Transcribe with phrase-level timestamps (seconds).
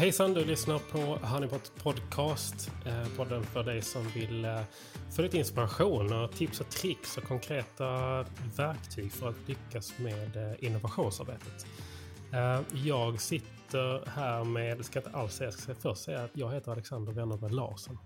[0.00, 2.70] Hejsan, du lyssnar på Honeypot Podcast.
[2.86, 4.60] Eh, podden för dig som vill eh,
[5.10, 7.86] få lite inspiration och tips och tricks och konkreta
[8.56, 11.66] verktyg för att lyckas med eh, innovationsarbetet.
[12.72, 16.72] Jag sitter här med, ska inte alls säga, jag ska först säga att jag heter
[16.72, 17.98] Alexander Wennerberg Larsson.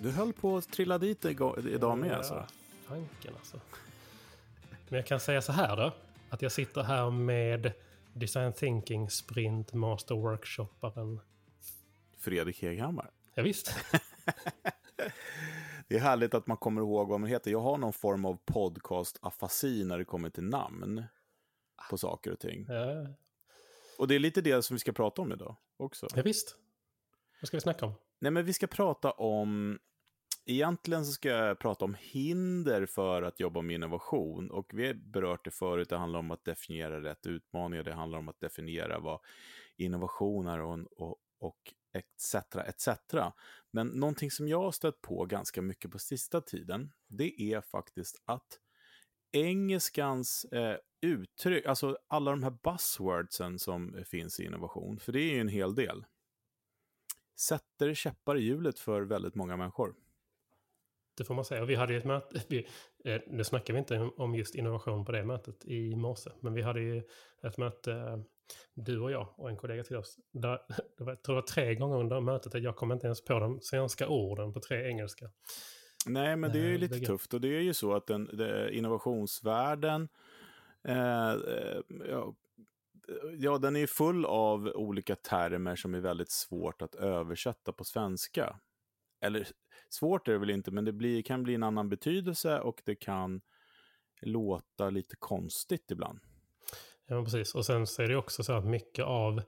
[0.00, 2.44] Du höll på att trilla dit idag med alltså?
[2.88, 3.60] Tanken alltså.
[4.88, 5.92] Men jag kan säga så här då,
[6.30, 7.72] att jag sitter här med
[8.12, 11.20] Design Thinking Sprint Master Workshopparen.
[12.26, 13.10] Fredrik Heghammar.
[13.34, 13.74] Ja, visst.
[15.88, 17.50] det är härligt att man kommer ihåg vad man heter.
[17.50, 21.04] Jag har någon form av podcast-afasi när det kommer till namn
[21.90, 22.66] på saker och ting.
[22.68, 23.06] Ja.
[23.98, 26.08] Och det är lite det som vi ska prata om idag också.
[26.14, 26.56] Ja, visst.
[27.40, 27.92] Vad ska vi snacka om?
[28.18, 29.78] Nej, men vi ska prata om
[30.48, 34.50] Egentligen så ska jag prata om hinder för att jobba med innovation.
[34.50, 38.18] Och vi har berört det förut, det handlar om att definiera rätt utmaningar, det handlar
[38.18, 39.20] om att definiera vad
[39.76, 42.34] innovation är och, och, och etc.
[42.66, 42.88] etc.
[43.70, 48.22] Men någonting som jag har stött på ganska mycket på sista tiden, det är faktiskt
[48.24, 48.60] att
[49.32, 55.34] engelskans eh, uttryck, alltså alla de här buzzwordsen som finns i innovation, för det är
[55.34, 56.04] ju en hel del,
[57.40, 59.94] sätter käppar i hjulet för väldigt många människor.
[61.16, 61.62] Det får man säga.
[61.62, 62.66] Och vi hade ett möte, vi,
[63.04, 66.62] eh, nu snackar vi inte om just innovation på det mötet i morse, men vi
[66.62, 67.02] hade ju
[67.42, 68.18] ett möte, eh,
[68.74, 70.60] du och jag och en kollega till oss, där,
[70.98, 73.24] det var, jag tror det var tre gånger under mötet att jag kom inte ens
[73.24, 75.30] på de svenska orden på tre engelska.
[76.06, 78.06] Nej, men det är ju eh, lite det tufft och det är ju så att
[78.06, 80.08] den, den innovationsvärlden,
[80.88, 81.34] eh,
[82.08, 82.34] ja,
[83.38, 88.60] ja, den är full av olika termer som är väldigt svårt att översätta på svenska.
[89.20, 89.46] Eller
[89.88, 92.94] svårt är det väl inte, men det blir, kan bli en annan betydelse och det
[92.94, 93.40] kan
[94.20, 96.20] låta lite konstigt ibland.
[97.06, 97.54] Ja, precis.
[97.54, 99.42] Och sen så är det också så att mycket av,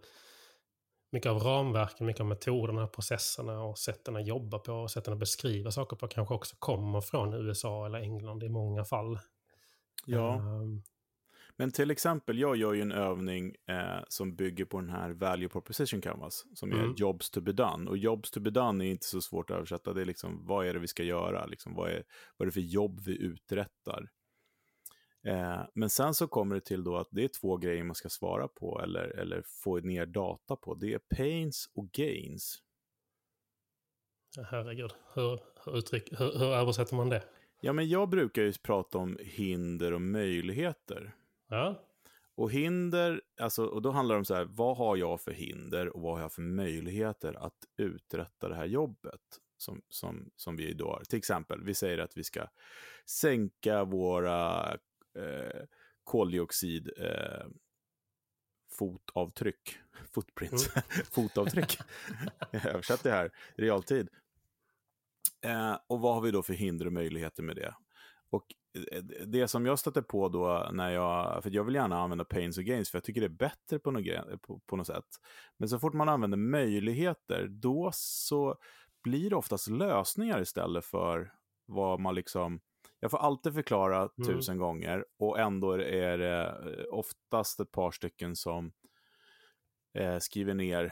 [1.10, 5.18] mycket av ramverken, mycket av metoderna, processerna och sätten att jobba på och sätten att
[5.18, 9.18] beskriva saker på kanske också kommer från USA eller England i många fall.
[10.06, 10.34] Ja.
[10.34, 10.82] Um,
[11.58, 15.48] men till exempel, jag gör ju en övning eh, som bygger på den här Value
[15.48, 16.90] Proposition Canvas, som mm.
[16.90, 17.90] är Jobs to be done.
[17.90, 19.92] Och Jobs to be done är inte så svårt att översätta.
[19.92, 21.46] Det är liksom, vad är det vi ska göra?
[21.46, 22.04] Liksom, vad, är,
[22.36, 24.08] vad är det för jobb vi uträttar?
[25.26, 28.08] Eh, men sen så kommer det till då att det är två grejer man ska
[28.08, 30.74] svara på eller, eller få ner data på.
[30.74, 32.62] Det är pains och gains.
[34.50, 37.22] Herregud, hur, hur, uttryck, hur, hur översätter man det?
[37.60, 41.14] Ja, men jag brukar ju prata om hinder och möjligheter.
[41.48, 41.84] Ja.
[42.34, 45.88] Och hinder, alltså, och då handlar det om så här, vad har jag för hinder
[45.88, 49.20] och vad har jag för möjligheter att uträtta det här jobbet
[49.56, 51.04] som, som, som vi då har.
[51.04, 52.46] Till exempel, vi säger att vi ska
[53.06, 54.72] sänka våra
[55.14, 55.62] eh,
[56.04, 57.46] koldioxid eh,
[58.70, 59.78] fotavtryck,
[60.10, 60.84] footprints, mm.
[61.10, 61.78] fotavtryck.
[62.50, 64.08] jag översätter det här i realtid.
[65.40, 67.74] Eh, och vad har vi då för hinder och möjligheter med det?
[68.30, 68.44] Och
[69.26, 72.64] det som jag stöter på då när jag, för jag vill gärna använda pains och
[72.64, 75.04] gains för jag tycker det är bättre på något, på, på något sätt.
[75.56, 78.56] Men så fort man använder möjligheter, då så
[79.02, 81.32] blir det oftast lösningar istället för
[81.66, 82.60] vad man liksom,
[83.00, 84.10] jag får alltid förklara mm.
[84.26, 88.72] tusen gånger och ändå är det eh, oftast ett par stycken som
[89.98, 90.84] eh, skriver ner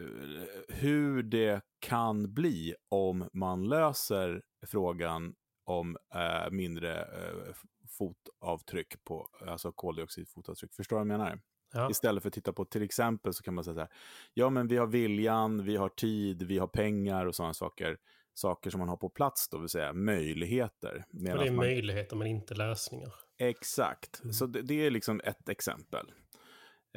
[0.00, 5.34] eh, hur det kan bli om man löser frågan
[5.66, 7.54] om eh, mindre eh,
[7.98, 10.74] fotavtryck på, alltså koldioxidfotavtryck.
[10.74, 11.40] Förstår du vad jag menar?
[11.72, 11.90] Ja.
[11.90, 13.90] Istället för att titta på till exempel så kan man säga så här,
[14.34, 17.98] ja men vi har viljan, vi har tid, vi har pengar och sådana saker.
[18.34, 21.04] Saker som man har på plats då, vill säga möjligheter.
[21.12, 21.56] Och det är man...
[21.56, 23.12] möjligheter men inte lösningar.
[23.38, 24.32] Exakt, mm.
[24.32, 26.12] så det, det, är liksom ett exempel.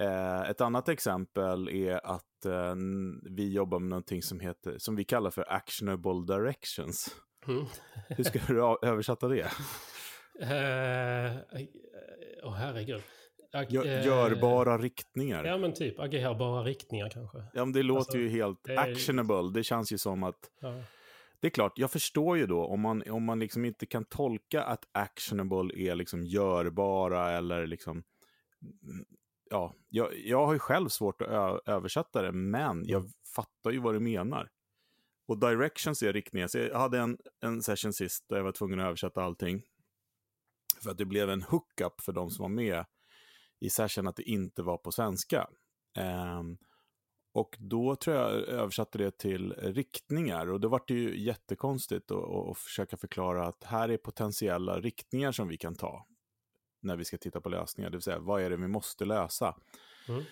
[0.01, 2.75] Eh, ett annat exempel är att eh,
[3.23, 7.15] vi jobbar med någonting som, heter, som vi kallar för actionable directions.
[7.47, 7.65] Mm.
[8.07, 9.41] Hur ska du översätta det?
[10.41, 11.67] Eh, åh uh,
[12.43, 13.01] oh, herregud.
[13.53, 15.43] Ag Gör, görbara riktningar.
[15.43, 17.37] Ja men typ agerbara riktningar kanske.
[17.53, 19.51] Ja men det låter alltså, ju helt det actionable.
[19.53, 20.51] Det känns ju som att...
[20.61, 20.83] Ja.
[21.41, 24.63] Det är klart, jag förstår ju då om man, om man liksom inte kan tolka
[24.63, 28.03] att actionable är liksom görbara eller liksom...
[29.49, 33.11] Ja, jag, jag har ju själv svårt att översätta det, men jag mm.
[33.35, 34.49] fattar ju vad du menar.
[35.29, 36.47] Och directions är riktningar.
[36.47, 39.61] Så jag hade en, en session sist där jag var tvungen att översätta allting.
[40.83, 42.85] För att det blev en hookup för de som var med
[43.59, 45.49] i session att det inte var på svenska.
[46.39, 46.57] Um,
[47.33, 52.57] och då tror jag översatte det till riktningar och då var det ju jättekonstigt att,
[52.57, 56.05] försöka förklara att här är potentiella riktningar som vi kan ta
[56.81, 59.55] när vi ska titta på lösningar, det vill säga vad är det vi måste lösa.
[60.07, 60.23] Mm.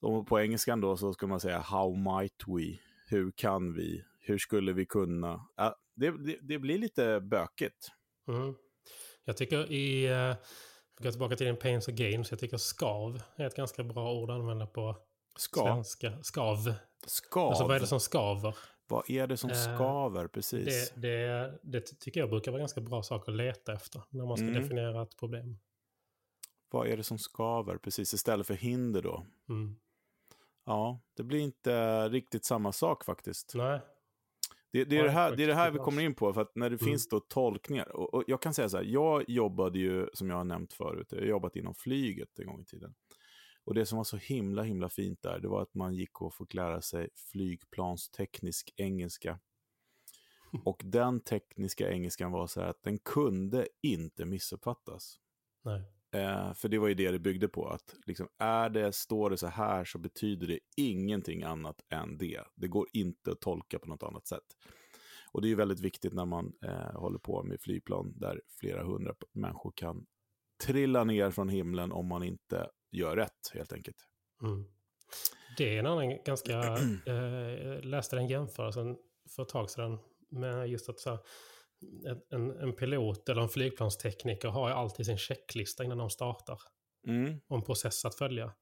[0.00, 2.78] Och på engelskan då så ska man säga how might we?
[3.06, 4.04] Hur kan vi?
[4.26, 5.48] Hur skulle vi kunna?
[5.56, 7.88] Ja, det, det, det blir lite bökigt.
[8.28, 8.54] Mm.
[9.24, 10.36] Jag tycker i, uh,
[10.98, 14.12] vi går tillbaka till din pains och gains, jag tycker skav är ett ganska bra
[14.12, 14.96] ord att använda på
[15.38, 15.64] Skav.
[15.66, 16.22] svenska.
[16.22, 16.74] Skav.
[17.06, 17.48] Skav.
[17.48, 18.56] Alltså vad är det som skaver?
[18.86, 20.26] Vad är det som Eh, skaver?
[20.28, 20.92] Precis.
[20.94, 24.36] Det, det, det tycker jag brukar vara ganska bra sak att leta efter när man
[24.36, 24.62] ska Mm.
[24.62, 25.58] definiera ett problem.
[26.70, 27.76] Vad är det som skaver?
[27.78, 29.26] Precis, istället för hinder då.
[29.48, 29.76] Mm.
[30.66, 33.52] Ja, det blir inte riktigt samma sak faktiskt.
[33.54, 33.80] Nej.
[34.74, 36.56] Det, det, är det, här, det är det här vi kommer in på, för att
[36.56, 36.86] när det Mm.
[36.86, 37.96] finns då tolkningar.
[37.96, 41.06] Och, och jag kan säga så här, jag jobbade ju, som jag har nämnt förut,
[41.10, 42.94] jag har jobbat inom flyget en gång i tiden.
[43.64, 46.34] Och det som var så himla, himla fint där, det var att man gick och
[46.34, 49.38] fick lära sig flygplansteknisk engelska.
[50.64, 55.20] Och den tekniska engelskan var så här att den kunde inte missuppfattas.
[55.64, 55.82] Nej.
[56.14, 59.36] Eh, för det var ju det det byggde på, att liksom, är det, står det
[59.36, 62.40] så här så betyder det ingenting annat än det.
[62.54, 64.44] Det går inte att tolka på något annat sätt.
[65.32, 68.84] Och det är ju väldigt viktigt när man eh, håller på med flygplan där flera
[68.84, 70.06] hundra människor kan
[70.64, 73.96] trilla ner från himlen om man inte gör rätt, helt enkelt.
[74.42, 74.64] Mm.
[75.58, 76.52] Det är en annan ganska...
[77.06, 78.96] Eh, läste den jämförelsen
[79.36, 79.98] för ett tag sedan
[80.30, 81.18] med just att så här,
[82.30, 86.58] en- en, pilot eller en flygplanstekniker har ju alltid sin checklista innan de startar.
[87.06, 88.54] Mm, en process att följa.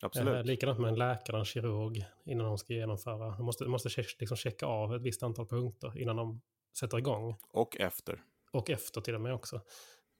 [0.00, 0.34] absolut.
[0.34, 3.36] Eh, likadant med en läkare en kirurg innan de ska genomföra.
[3.36, 3.88] De måste, de måste
[4.20, 6.40] liksom checka av ett visst antal punkter innan de
[6.78, 7.36] sätter igång.
[7.48, 8.22] Och efter.
[8.52, 9.56] Och efter till och med också.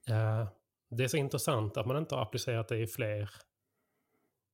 [0.08, 0.48] Eh,
[0.90, 3.30] det är så intressant att man inte har applicerat det i fler,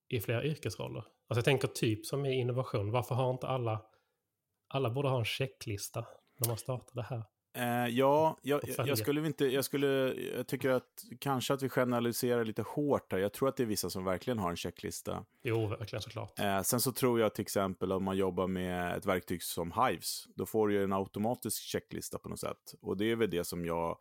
[0.09, 1.01] i fler yrkesroller.
[1.01, 2.91] Alltså jag tänker typ som i innovation.
[2.91, 3.83] Varför har inte alla...
[4.73, 6.07] Alla borde ha en checklista
[6.37, 7.25] när man startar det här.
[7.53, 9.87] Eh, ja, jag, jag, skulle inte, jag skulle,
[10.37, 13.19] jag tycker att kanske att vi generaliserar lite hårt här.
[13.19, 15.25] Jag tror att det är vissa som verkligen har en checklista.
[15.43, 16.39] Jo, verkligen såklart.
[16.39, 20.25] Eh, sen så tror jag till exempel om man jobbar med ett verktyg som Hives,
[20.37, 22.75] då får du ju en automatisk checklista på något sätt.
[22.81, 23.99] Och det är väl det som jag,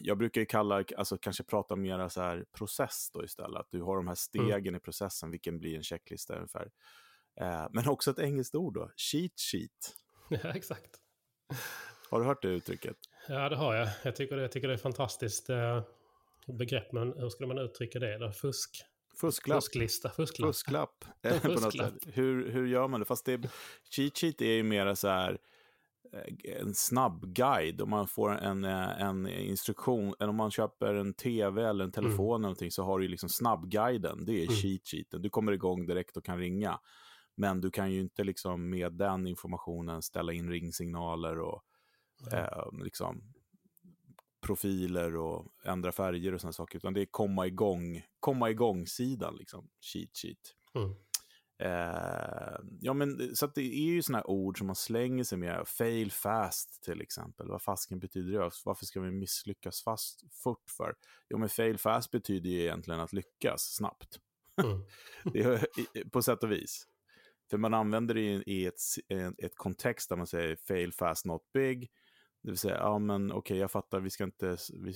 [0.00, 3.60] jag brukar ju kalla, alltså kanske prata mer så här process då istället.
[3.60, 6.70] Att du har de här stegen i processen, vilken blir en checklista ungefär.
[7.40, 9.96] Eh, men också ett engelskt ord då, cheat sheet.
[10.42, 11.00] Ja, exakt.
[12.10, 12.96] Har du hört det uttrycket?
[13.28, 13.88] Ja, det har jag.
[14.02, 15.82] Jag tycker det, jag tycker det är fantastiskt eh,
[16.46, 18.32] begrepp, men hur skulle man uttrycka det då?
[18.32, 18.84] Fusk?
[19.20, 19.56] Fusklapp.
[19.56, 20.10] Fusklista?
[20.10, 20.48] Fusklapp?
[20.48, 21.04] Fusklapp.
[21.22, 21.92] eh, Fusklapp.
[22.06, 23.06] Hur, hur gör man det?
[23.06, 23.40] Fast det,
[23.90, 25.38] cheat sheet är ju mera så här
[26.12, 27.80] eh, en snabb guide.
[27.80, 31.92] Om man får en, eh, en instruktion, eller om man köper en tv eller en
[31.92, 34.24] telefon eller någonting så har du liksom snabbguiden.
[34.24, 34.56] Det är Mm.
[34.56, 35.22] cheat sheeten.
[35.22, 36.80] Du kommer igång direkt och kan ringa.
[37.36, 41.62] Men du kan ju inte liksom med den informationen ställa in ringsignaler och
[42.30, 42.36] Ja.
[42.36, 43.22] eh, liksom
[44.40, 46.76] profiler och ändra färger och sådana saker.
[46.78, 50.54] Utan det är komma igång, komma igång-sidan, liksom, cheat sheet.
[50.74, 50.94] Mm.
[51.58, 55.68] Eh, ja, men så det är ju sådana ord som man slänger sig med.
[55.68, 57.48] Fail fast till exempel.
[57.48, 58.50] Vad fasken betyder det?
[58.64, 60.94] Varför ska vi misslyckas fast fort för?
[61.30, 64.20] Jo, men fail fast betyder ju egentligen att lyckas snabbt.
[64.62, 64.82] Mm.
[65.32, 66.86] Det är, på sätt och vis.
[67.50, 68.80] För man använder det i, i ett,
[69.38, 71.90] ett kontext där man säger fail fast not big.
[72.42, 74.94] Det vill säga, ja men okej, jag fattar, vi ska inte, vi,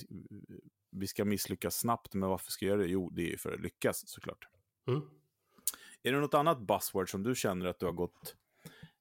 [0.90, 2.88] vi ska misslyckas snabbt, men varför ska jag göra det?
[2.88, 4.49] Jo, det är ju för att lyckas såklart.
[4.88, 5.00] Mm.
[6.02, 8.37] Är det något annat buzzword som du känner att du har gått,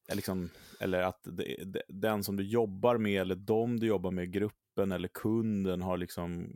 [0.10, 4.12] eh, liksom, eller att det, det, den som du jobbar med, eller de du jobbar
[4.12, 6.50] med, gruppen eller kunden har liksom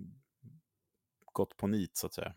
[1.33, 2.33] gått på nit så att säga?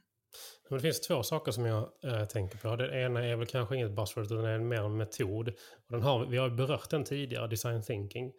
[0.68, 2.76] Men det finns två saker som jag eh, tänker på.
[2.76, 5.48] Det ena är väl kanske inget buzzword utan det är mer en metod.
[5.48, 8.32] Och den har, vi har berört den tidigare, design thinking.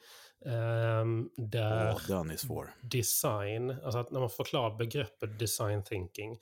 [0.45, 2.69] Ehm, där Åh, den är svår.
[2.81, 6.39] design, alltså att när man förklarar begreppet design thinking,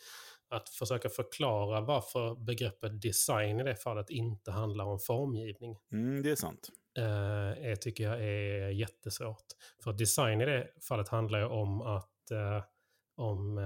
[0.49, 5.77] att försöka förklara varför begreppet design i det fallet inte handlar om formgivning.
[5.91, 6.69] Mm, det är sant.
[6.97, 9.45] eh, är, tycker jag är jättesvårt.
[9.83, 12.63] För design i det fallet handlar ju om att eh,
[13.17, 13.59] om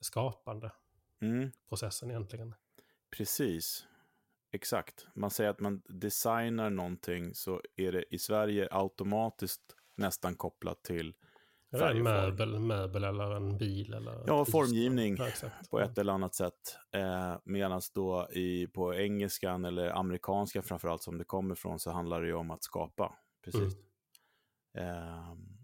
[0.00, 0.70] skapande
[1.20, 1.50] Mm.
[1.68, 2.54] processen egentligen.
[3.16, 3.86] Precis.
[4.52, 5.06] Exakt.
[5.14, 11.14] Man säger att man designar någonting så är det i Sverige automatiskt nästan kopplat till
[11.78, 13.94] Färg en möbel, möbel eller en bil?
[13.94, 15.28] Eller Ja, formgivning Ja,
[15.70, 16.78] på ett eller annat sätt.
[16.92, 22.20] Eh, Medan då i, på engelskan eller amerikanska framförallt som det kommer från så handlar
[22.20, 23.18] det ju om att skapa.
[23.44, 23.74] Precis.
[24.74, 25.56] Ehm,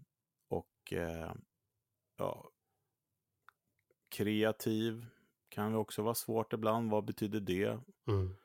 [0.49, 1.33] och eh,
[2.17, 2.49] ja,
[4.09, 5.05] kreativ
[5.53, 6.91] kan ju också vara svårt ibland.
[6.91, 7.79] Vad betyder det?
[8.07, 8.35] Mm.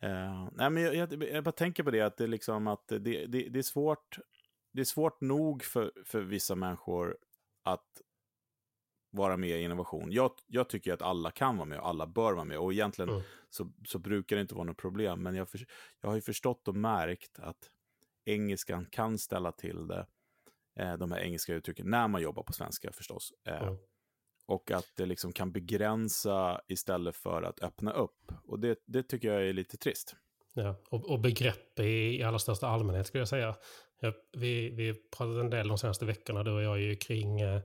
[0.00, 2.88] Eh, nej, men jag, jag, jag bara tänker på det, att det, är liksom att
[2.88, 4.18] det, det, det, är svårt,
[4.72, 7.18] det är svårt nog för, för vissa människor
[7.62, 8.02] att
[9.10, 10.12] vara med i innovation.
[10.12, 12.58] Jag, jag tycker att alla kan vara med och alla bör vara med.
[12.58, 13.22] Och egentligen mm.
[13.50, 15.22] så, så brukar det inte vara något problem.
[15.22, 15.66] Men jag, för,
[16.00, 17.70] jag har ju förstått och märkt att
[18.24, 20.06] engelskan kan ställa till det.
[20.76, 23.32] Eh, de här engelska uttrycken, när man jobbar på svenska förstås.
[23.44, 23.76] Eh, mm.
[24.48, 28.32] Och att det liksom kan begränsa istället för att öppna upp.
[28.44, 30.16] Och det, det tycker jag är lite trist.
[30.54, 33.56] Ja, och, och begrepp i, i allra största allmänhet skulle jag säga.
[34.00, 37.62] Ja, vi, vi pratat en del de senaste veckorna, du och jag, ju kring eh,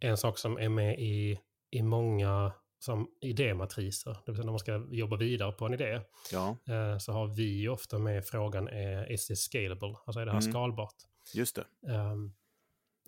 [0.00, 1.40] en sak som är med i,
[1.70, 6.00] i många som idématriser, det vill säga när man ska jobba vidare på en idé,
[6.32, 6.56] ja.
[6.68, 9.96] eh, så har vi ofta med frågan, är, is this scalable?
[10.06, 10.52] Alltså är det här mm.
[10.52, 10.94] skalbart?
[11.34, 11.92] Just det.
[11.92, 12.34] Um,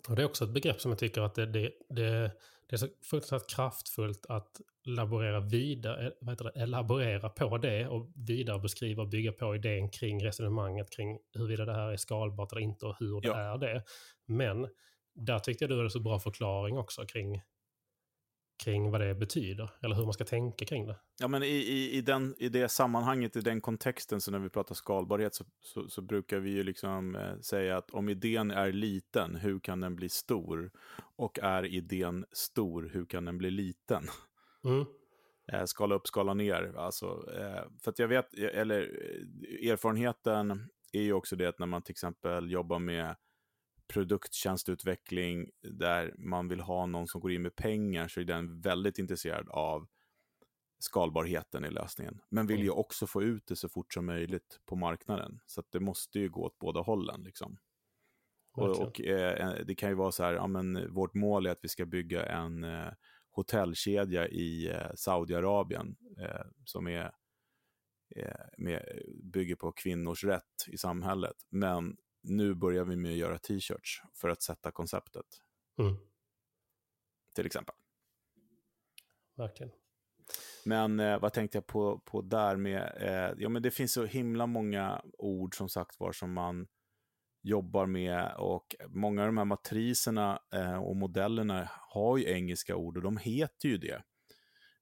[0.07, 2.31] och det är också ett begrepp som jag tycker att det, det, det,
[2.67, 7.87] det är så fruktansvärt kraftfullt att laborera vidare, eh, vad heter det, elaborera på det
[7.87, 12.51] och vidare beskriva och bygga på idén kring resonemanget kring huruvida det här är skalbart
[12.51, 13.53] eller inte och hur det ja.
[13.53, 13.83] är det.
[14.25, 14.67] Men
[15.15, 17.41] där tyckte jag du hade så bra förklaring också kring,
[18.63, 20.95] kring vad det betyder, eller hur man ska tänka kring det.
[21.19, 24.49] Ja, men i, i, i, den, i det sammanhanget, i den kontexten, så när vi
[24.49, 28.71] pratar skalbarhet, så, så, så brukar vi ju liksom eh, säga att om idén är
[28.71, 30.71] liten, hur kan den bli stor?
[31.15, 34.03] Och är idén stor, hur kan den bli liten?
[34.63, 34.85] Mm.
[35.53, 36.73] Eh, skala upp, skala ner.
[36.77, 41.65] Alltså, eh, för att jag vet, eller eh, erfarenheten är ju också det att när
[41.65, 43.15] man till exempel jobbar med
[43.87, 48.99] produkttjänstutveckling där man vill ha någon som går in med pengar så är den väldigt
[48.99, 49.87] intresserad av
[50.79, 52.21] skalbarheten i lösningen.
[52.29, 52.77] Men vill ju mm.
[52.77, 55.39] också få ut det så fort som möjligt på marknaden.
[55.45, 57.23] Så det måste ju gå åt båda hållen.
[57.23, 57.57] Liksom.
[58.53, 61.63] Och, och eh, det kan ju vara så här, ja, men vårt mål är att
[61.63, 62.91] vi ska bygga en eh,
[63.31, 67.11] hotellkedja i eh, Saudiarabien eh, som är,
[68.15, 71.35] eh, med, bygger på kvinnors rätt i samhället.
[71.49, 75.25] Men nu börjar vi med att göra t-shirts för att sätta konceptet.
[75.79, 75.95] Mm.
[77.35, 77.75] Till exempel.
[79.35, 79.71] Verkligen.
[80.65, 84.05] Men eh, vad tänkte jag på, på där med, eh, ja men det finns så
[84.05, 86.67] himla många ord som sagt var som man
[87.41, 92.97] jobbar med och många av de här matriserna eh, och modellerna har ju engelska ord
[92.97, 94.03] och de heter ju det.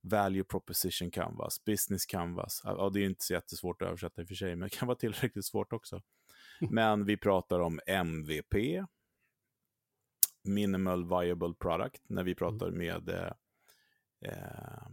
[0.02, 2.62] Value Proposition Canvas, Business Canvas.
[2.64, 4.88] Ja, det är inte så jättesvårt att översätta i och för sig, men det kan
[4.88, 6.02] vara tillräckligt svårt också.
[6.70, 8.56] Men vi pratar om MVP,
[10.44, 12.78] Minimal Viable Product, när vi pratar mm.
[12.78, 13.32] med eh,
[14.26, 14.88] eh,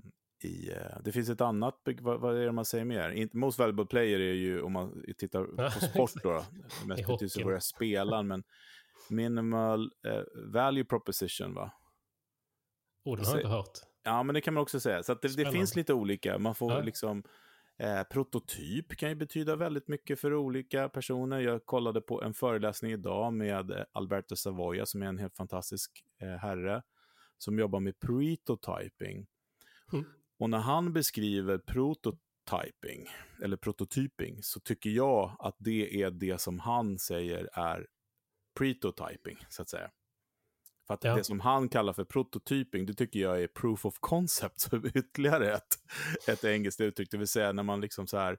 [0.44, 3.36] i, eh, det finns ett annat, vad, vad, är det man säger mer?
[3.36, 6.44] Most valuable player är ju, om man tittar på sport då,
[6.86, 8.42] mest betydelsefulla spelaren, men
[9.08, 11.72] minimal eh, value proposition va?
[13.04, 13.78] Oh, den har jag inte hört.
[14.02, 15.02] Ja, men det kan man också säga.
[15.02, 16.80] Så det, det, finns lite olika, man får ja.
[16.80, 17.22] liksom
[17.82, 21.40] Eh, prototyp kan ju betyda väldigt mycket för olika personer.
[21.40, 26.04] Jag kollade på en föreläsning idag med eh, Alberto Savoia som är en helt fantastisk
[26.20, 26.82] eh, herre
[27.38, 29.26] som jobbar med prototyping.
[29.92, 30.04] Mm.
[30.38, 33.08] Och när han beskriver prototyping,
[33.42, 37.86] eller prototyping, så tycker jag att det är det som han säger är
[38.58, 39.90] prototyping, så att säga.
[40.92, 41.16] För att ja.
[41.16, 45.54] det som han kallar för prototyping, det tycker jag är proof of concept, så ytterligare
[45.54, 45.78] ett,
[46.28, 48.38] ett engelskt uttryck, det vill säga när man liksom så här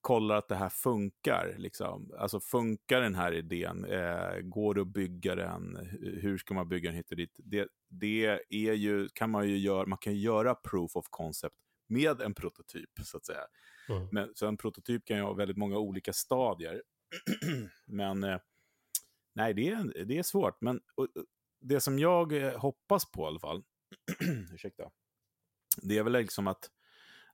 [0.00, 1.54] kollar att det här funkar.
[1.58, 2.12] Liksom.
[2.18, 3.84] Alltså funkar den här idén?
[3.84, 5.76] Eh, går det att bygga den?
[6.00, 7.34] Hur ska man bygga den hit och dit?
[7.36, 11.56] Det, det är ju, kan man ju göra, man kan göra proof of concept
[11.88, 13.46] med en prototyp, så att säga.
[13.88, 14.08] Mm.
[14.12, 16.82] Men, så en prototyp kan ju ha väldigt många olika stadier.
[17.86, 18.38] Men eh,
[19.34, 20.60] nej, det är, det är svårt.
[20.60, 21.08] Men och,
[21.68, 23.62] det som jag eh, hoppas på i alla fall,
[24.52, 24.90] ursäkta,
[25.82, 26.70] det är väl liksom att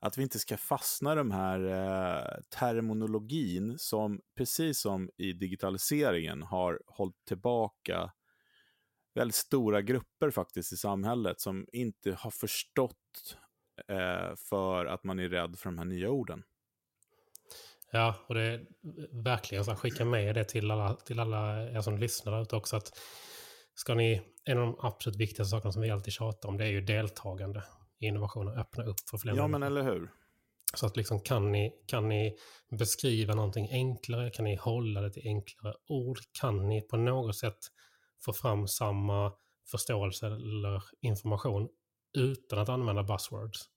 [0.05, 6.43] att vi inte ska fastna i de här eh, terminologin som, precis som i digitaliseringen,
[6.43, 8.13] har hållit tillbaka
[9.15, 13.37] väldigt stora grupper faktiskt i samhället som inte har förstått
[13.89, 16.43] eh, för att man är rädd för de här nya orden.
[17.91, 18.67] Ja, och det är
[19.23, 22.77] verkligen så att skicka med det till alla, till alla er som lyssnar ute också.
[22.77, 22.99] att
[23.75, 26.69] Ska ni, en av de absolut viktigaste sakerna som vi alltid tjatar om, det är
[26.69, 27.65] ju deltagande
[28.01, 29.59] innovation och öppna upp för fler Ja, människor.
[29.59, 30.11] men eller hur.
[30.75, 32.37] Så att liksom kan ni, kan ni
[32.79, 34.31] beskriva någonting enklare?
[34.31, 36.19] Kan ni hålla det till enklare ord?
[36.41, 37.59] Kan ni på något sätt
[38.25, 39.33] få fram samma
[39.71, 41.69] förståelse eller information
[42.19, 43.69] utan att använda buzzwords?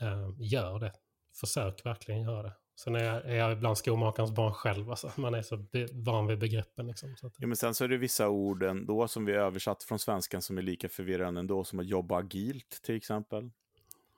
[0.00, 0.92] Eh, gör det.
[1.40, 2.52] Försök verkligen göra det.
[2.80, 4.90] Sen är jag, är jag ibland skomakarens barn själv.
[4.90, 5.10] Alltså.
[5.16, 6.86] Man är så van vid begreppen.
[6.86, 7.32] Liksom, så att...
[7.38, 10.58] ja, men sen så är det vissa ord ändå som vi översatt från svenskan som
[10.58, 13.50] är lika förvirrande ändå, som att jobba agilt till exempel.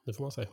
[0.05, 0.49] Det får man säga.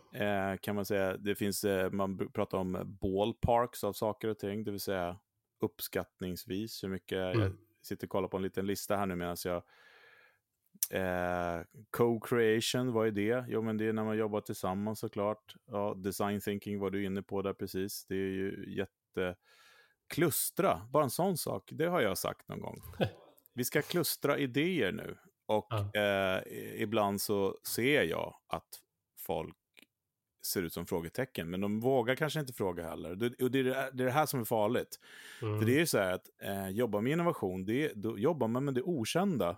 [0.51, 1.17] Eh, kan man säga.
[1.17, 5.17] Det finns, eh, man pratar om ballparks av saker och ting, det vill säga
[5.59, 7.41] uppskattningsvis hur mycket, mm.
[7.41, 7.51] jag
[7.81, 9.63] sitter och kollar på en liten lista här nu medan jag
[10.89, 13.45] Eh, Co-creation, vad är det?
[13.47, 15.55] Jo, men det är när man jobbar tillsammans såklart.
[15.71, 18.05] Ja, design thinking var du inne på där precis.
[18.05, 19.35] Det är ju jätte...
[20.13, 22.81] Klustra, bara en sån sak, det har jag sagt någon gång.
[23.53, 25.17] Vi ska klustra idéer nu.
[25.45, 26.01] Och ja.
[26.01, 26.41] eh,
[26.81, 28.79] ibland så ser jag att
[29.17, 29.55] folk
[30.45, 33.15] ser ut som frågetecken, men de vågar kanske inte fråga heller.
[33.15, 34.99] Det, och det, är, det, är det här som är farligt.
[35.41, 35.59] Mm.
[35.59, 38.65] För det är ju så här att eh, jobba med innovation, det, då jobbar man
[38.65, 39.57] med det okända.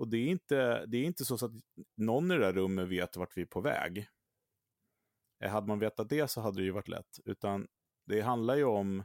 [0.00, 1.52] Och det är, inte, det är inte så, att
[1.96, 4.08] någon i det där rummet vet vart vi är på väg.
[5.44, 7.20] Eh, hade man vetat det så hade det ju varit lätt.
[7.24, 7.68] Utan
[8.06, 9.04] det handlar ju om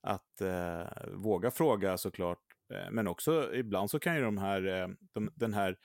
[0.00, 2.42] att eh, våga fråga såklart.
[2.74, 5.78] Eh, men också ibland så kan ju de här, eh, de, den här,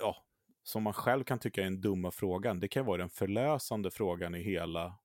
[0.00, 0.16] ja,
[0.62, 4.34] som man själv kan tycka är den dumma frågan, det kan vara den förlösande frågan
[4.34, 4.98] i hela,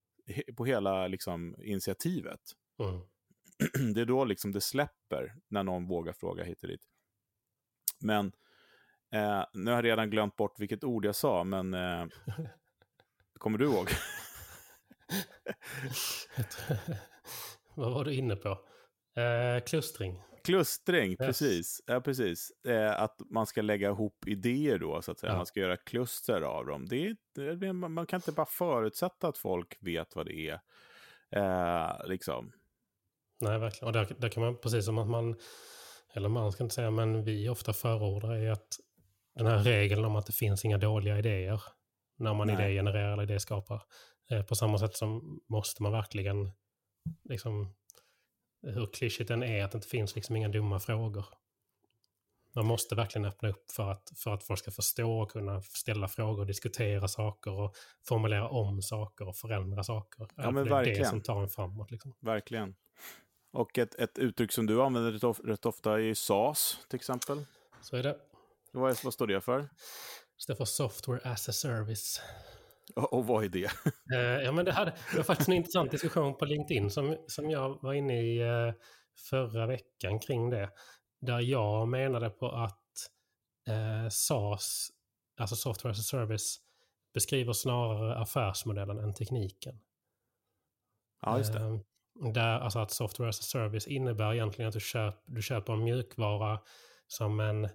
[0.58, 2.42] på hela liksom, initiativet.
[2.80, 3.02] Mm.
[3.94, 6.88] Det är då liksom det släpper när någon vågar fråga hit och dit.
[8.00, 8.32] Men
[9.12, 12.06] eh, nu har jag redan glömt bort vilket ord jag sa, men eh,
[13.38, 13.88] kommer du ihåg?
[17.76, 18.50] Vad var du inne på?
[19.22, 20.22] Eh, klustring.
[20.44, 21.18] Klustring, yes.
[21.18, 21.82] precis.
[21.86, 22.52] Ja, precis.
[22.68, 25.32] Eh, att man ska lägga ihop idéer då, så att säga.
[25.32, 25.38] Ja.
[25.38, 26.86] Man ska göra kluster av dem.
[26.86, 27.16] Det är,
[27.56, 30.60] det, man kan inte bara förutsätta att folk vet vad det är.
[31.32, 32.52] Eh, liksom.
[33.40, 33.88] Nej, verkligen.
[33.88, 35.36] Och där, där kan man, precis som att man,
[36.14, 38.80] eller man ska inte säga, men vi ofta förordar är att
[39.36, 41.62] den här regeln om att det finns inga dåliga idéer
[42.18, 43.84] när man idégenererar eller idéskapar.
[44.32, 46.52] Eh, på samma sätt som måste man verkligen
[47.24, 47.74] liksom
[48.68, 51.26] hur klyschigt den är, att det inte finns liksom inga dumma frågor.
[52.56, 56.08] Man måste verkligen öppna upp för att, för att folk ska förstå och kunna ställa
[56.08, 57.76] frågor, diskutera saker och
[58.08, 60.28] formulera om saker och förändra saker.
[60.36, 61.00] Ja, men det verkligen.
[61.00, 61.92] är det som tar en framåt.
[61.92, 62.14] Liksom.
[62.20, 62.76] Verkligen.
[63.54, 67.46] Och ett, ett uttryck som du använder rätt ofta är SAS, till exempel.
[67.82, 68.18] Så är det.
[68.72, 69.60] Vad, vad står det för?
[69.60, 72.22] Det står för Software as a Service.
[72.96, 73.66] Och, och vad är det?
[74.16, 77.50] Uh, ja, men det, hade, det var faktiskt en intressant diskussion på LinkedIn som, som
[77.50, 78.74] jag var inne i uh,
[79.30, 80.70] förra veckan kring det.
[81.22, 82.78] Där jag menade på att
[83.70, 84.90] uh, SAS,
[85.38, 86.58] alltså Software as a Service,
[87.14, 89.80] beskriver snarare affärsmodellen än tekniken.
[91.22, 91.80] Ja, just det.
[92.34, 95.84] Där, alltså att Software as a Service innebär egentligen att du, köp, du köper en
[95.84, 96.60] mjukvara
[97.08, 97.70] som en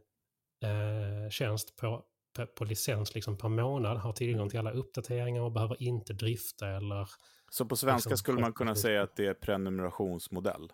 [0.66, 2.04] eh, tjänst på
[2.44, 7.08] på licens liksom per månad, har tillgång till alla uppdateringar och behöver inte drifta eller...
[7.50, 10.72] Så på svenska liksom, skulle man kunna säga att det är prenumerationsmodell?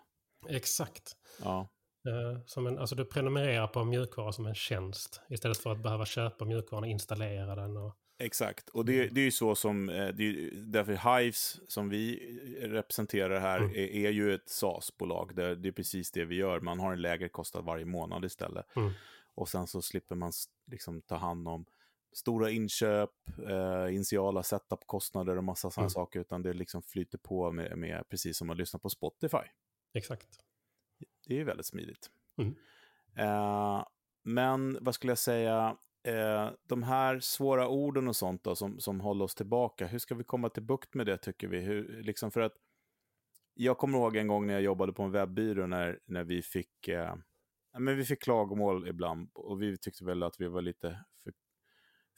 [0.49, 1.17] Exakt.
[1.43, 1.69] Ja.
[2.07, 6.05] Uh, som en, alltså du prenumererar på mjukvara som en tjänst istället för att behöva
[6.05, 7.77] köpa mjukvaran och installera den.
[7.77, 7.95] Och...
[8.19, 12.19] Exakt, och det, det är ju så som, eh, det är, därför Hives som vi
[12.61, 13.71] representerar här mm.
[13.71, 15.35] är, är, ju ett SaaS-bolag.
[15.35, 18.75] Det, är precis det vi gör, man har en lägre kostnad varje månad istället.
[18.75, 18.91] Mm.
[19.35, 20.31] Och sen så slipper man
[20.71, 21.65] liksom ta hand om
[22.13, 23.09] stora inköp,
[23.49, 25.89] eh, initiala setup-kostnader och massa sådana mm.
[25.89, 29.47] saker, utan det liksom flyter på med, med, precis som att lyssna på Spotify.
[29.93, 30.27] Exakt.
[31.27, 32.09] Det är väldigt smidigt.
[32.37, 32.55] Mm.
[33.15, 33.85] Eh,
[34.23, 39.01] men vad skulle jag säga, eh, de här svåra orden och sånt då, som, som
[39.01, 41.59] håller oss tillbaka, hur ska vi komma till bukt med det tycker vi?
[41.59, 42.53] Hur, liksom för att
[43.53, 46.87] jag kommer ihåg en gång när jag jobbade på en webbyrå när, när vi fick
[46.87, 47.15] eh,
[47.79, 51.33] men vi fick klagomål ibland och vi tyckte väl att vi var lite för,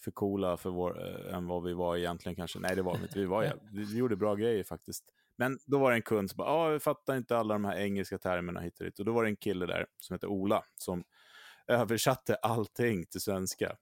[0.03, 2.59] för coola för vår, äh, än vad vi var egentligen kanske.
[2.59, 3.19] Nej, det var vi inte.
[3.19, 5.05] Vi, var, vi, vi gjorde bra grejer faktiskt.
[5.37, 7.77] Men då var det en kund som bara, ja, vi fattar inte alla de här
[7.77, 8.99] engelska termerna hit och dit.
[8.99, 11.03] Och då var det en kille där som hette Ola som
[11.67, 13.77] översatte allting till svenska.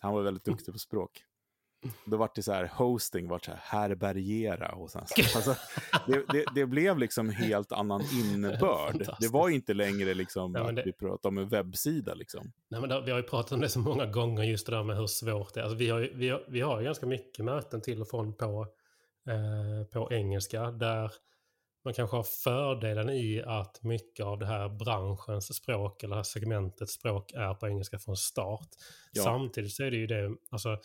[0.00, 1.24] Han var väldigt duktig på språk.
[2.04, 5.00] Då var det så här, hosting var så här, härbärgera och sen,
[5.36, 5.54] alltså,
[6.06, 9.08] det, det, det, blev liksom helt annan innebörd.
[9.20, 10.80] Det var inte längre liksom ja, det...
[10.80, 12.52] att vi pratade om en webbsida liksom.
[12.68, 14.82] Nej, men det, vi har ju pratat om det så många gånger, just det där
[14.82, 15.64] med hur svårt det är.
[15.64, 18.66] Alltså, vi, har, vi, har, vi har ganska mycket möten till och från på,
[19.28, 21.10] eh, på engelska, där
[21.86, 27.32] man kanske har fördelen i att mycket av det här branschens språk eller segmentets språk
[27.32, 28.68] är på engelska från start.
[29.12, 29.22] Ja.
[29.22, 30.78] Samtidigt så är det ju det, alltså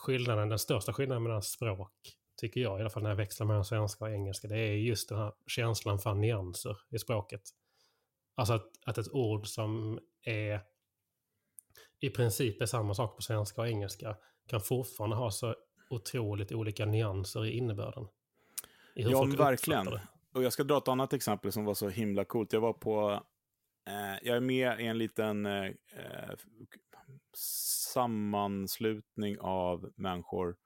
[0.00, 1.92] skillnaden, den största skillnaden mellan språk,
[2.36, 5.08] tycker jag, i alla fall när jag växlar mellan svenska och engelska, det är just
[5.08, 7.42] den här känslan för nyanser i språket.
[8.34, 10.60] Alltså att, att ett ord som är
[12.00, 15.54] i princip är samma sak på svenska och engelska kan fortfarande ha så
[15.90, 18.08] otroligt olika nyanser i innebörden.
[18.94, 19.88] I ja, verkligen.
[20.32, 22.52] Och jag ska dra ett annat exempel som var så himla coolt.
[22.52, 23.22] Jag var på,
[24.22, 25.72] jag är med i en liten eh,
[27.92, 30.56] sammanslutning av människor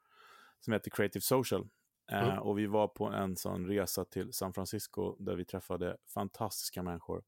[0.60, 1.68] som heter Creative Social.
[2.10, 2.38] Eh, mm.
[2.38, 7.24] och vi var på en sån resa till San Francisco där vi träffade fantastiska människor.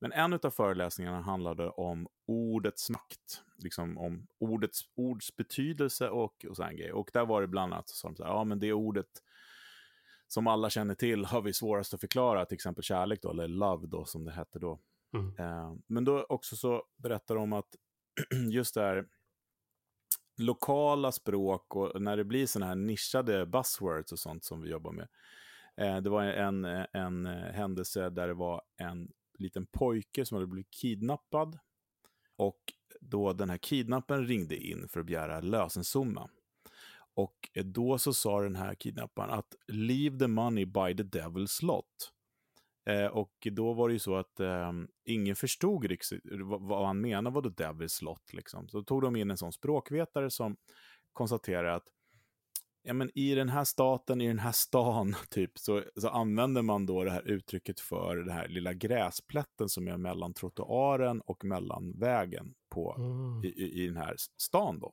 [0.00, 3.42] Men en av föreläsningarna handlade om ordets makt.
[3.56, 6.92] liksom om ordets, ords betydelse och, och sådana grejer.
[6.92, 9.08] Och där var det bland annat så, så här, ja men det ordet
[10.26, 13.86] som alla känner till har vi svårast att förklara, till exempel kärlek då, eller love
[13.86, 14.80] då som det hette då.
[15.14, 15.34] Mm.
[15.38, 17.76] Eh, men då också så berättar de att
[18.50, 19.06] just det här
[20.36, 24.92] lokala språk och när det blir sådana här nischade buzzwords och sånt som vi jobbar
[24.92, 25.08] med.
[25.76, 30.70] Eh, det var en, en händelse där det var en liten pojke som hade blivit
[30.70, 31.58] kidnappad.
[32.36, 32.60] Och
[33.00, 36.28] då den här kidnappen ringde in för att begära lösensumma.
[37.14, 42.12] Och då så sa den här kidnapparen att “Leave the money by the devil's lot”.
[42.88, 44.72] Eh, och då var det ju så att eh,
[45.04, 48.68] ingen förstod riktigt vad, vad han menade, vad då devil's lot liksom.
[48.68, 50.56] Så tog de in en sån språkvetare som
[51.12, 51.88] konstaterade att
[52.82, 56.86] ja, men i den här staten, i den här stan, typ, så, så använder man
[56.86, 61.92] då det här uttrycket för den här lilla gräsplätten som är mellan trottoaren och mellan
[61.98, 63.44] vägen på, mm.
[63.44, 64.78] i, i, i, den här stan.
[64.78, 64.92] Då.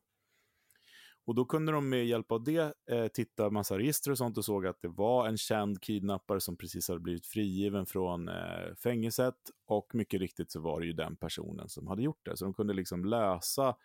[1.26, 4.46] Och då kunde de med hjälp av det eh, titta massa register och sånt och
[4.46, 9.36] såg att det var en känd kidnappare som precis hade blivit frigiven från eh, fängelset.
[9.68, 12.38] Och mycket riktigt så var det ju den personen som hade gjort det.
[12.38, 13.76] Så de kunde liksom lösa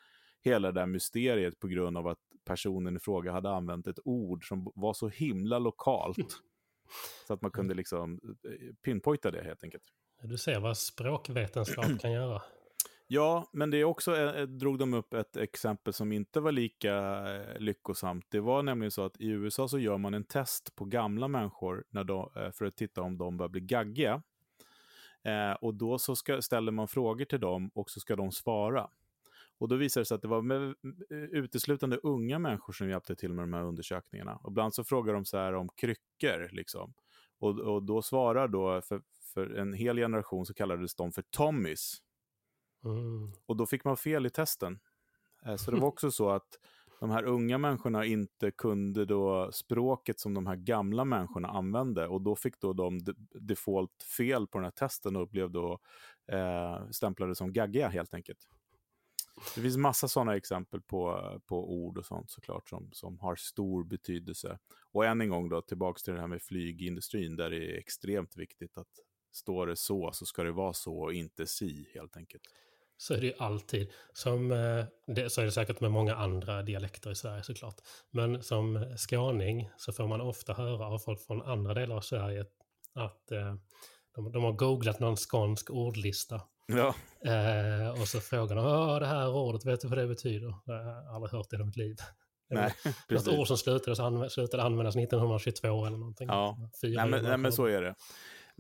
[0.41, 4.49] hela det där mysteriet på grund av att personen i fråga hade använt ett ord
[4.49, 6.17] som var så himla lokalt.
[7.27, 9.85] så att man kunde liksom eh, pinpointa det helt enkelt.
[10.23, 12.43] Du ser vad språkvetenskap kan göra.
[13.13, 16.53] Ja, men det är också, eh, eh, drog de upp ett exempel som inte var
[16.53, 16.95] lika
[17.35, 18.27] eh, lyckosamt.
[18.29, 21.85] Det var nämligen så att i USA så gör man en test på gamla människor
[21.91, 24.23] när de, eh, för att titta om de börjar bli gaggiga.
[25.23, 28.91] Eh, och då så ska, ställer man frågor till dem och så ska de svara.
[29.59, 30.75] Och då visade det sig att det var med,
[31.11, 34.37] uteslutande unga människor som hjälpte till med de här undersökningarna.
[34.37, 36.95] Och ibland så frågar de så här om kryckor, liksom.
[37.39, 39.03] Och, och då svarar då, för,
[39.35, 42.03] för en hel generation så kallades de för Tommys.
[42.85, 43.33] Mm.
[43.47, 44.79] Och då fick man fel i testen.
[45.47, 46.59] Eh, så det var också så att
[47.01, 52.07] de här unga människorna inte kunde då språket som de här gamla människorna använde.
[52.07, 53.01] Och då fick då de
[53.33, 55.79] default fel på den här testen och blev då
[56.33, 58.49] eh, stämplade som gaggiga helt enkelt.
[59.55, 63.85] Det finns massa sådana exempel på, på ord och sånt såklart som, som har stor
[63.85, 64.59] betydelse.
[64.93, 68.37] Och än en gång då, tillbaka till det här med flygindustrin, där det är extremt
[68.37, 68.89] viktigt att
[69.33, 72.43] står det så så ska det vara så och inte si helt enkelt.
[73.01, 73.91] Så är det ju alltid.
[74.13, 77.77] Som, eh, det, så är det säkert med många andra dialekter i Sverige såklart.
[78.11, 82.45] Men som skåning så får man ofta höra av folk från andra delar av Sverige
[82.95, 83.55] att eh,
[84.15, 86.95] de, de har googlat någon skånsk ordlista Ja.
[87.31, 90.55] Eh, och så frågar de, det här ordet, vet du vad det betyder?
[90.65, 91.97] Jag har aldrig hört det i mitt liv.
[92.51, 92.75] Nej,
[93.09, 96.29] Något ord som slutade, anv slutade användas 1922 eller någonting.
[96.29, 97.95] Ja, nej men, nej, men så är det.